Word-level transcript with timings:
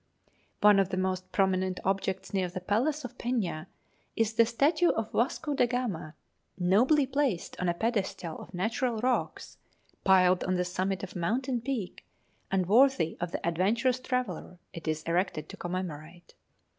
One 0.61 0.79
of 0.79 0.89
the 0.89 0.97
most 0.97 1.31
prominent 1.31 1.79
objects 1.85 2.33
near 2.33 2.49
the 2.49 2.59
Palace 2.59 3.05
of 3.05 3.19
Peña 3.19 3.67
is 4.15 4.33
the 4.33 4.47
statue 4.47 4.89
of 4.89 5.11
Vasco 5.11 5.53
da 5.53 5.67
Gama, 5.67 6.15
nobly 6.57 7.05
placed 7.05 7.55
on 7.59 7.69
a 7.69 7.75
pedestal 7.75 8.35
of 8.39 8.51
natural 8.51 8.97
rocks, 8.97 9.59
piled 10.03 10.43
on 10.43 10.55
the 10.55 10.65
summit 10.65 11.03
of 11.03 11.15
a 11.15 11.19
mountain 11.19 11.61
peak, 11.61 12.03
and 12.49 12.65
worthy 12.65 13.15
of 13.21 13.31
the 13.31 13.45
adventurous 13.47 13.99
traveller 13.99 14.57
it 14.73 14.87
is 14.87 15.03
erected 15.03 15.47
to 15.49 15.55
commemorate. 15.57 16.33